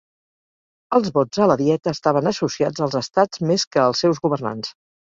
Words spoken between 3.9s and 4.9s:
seus governants.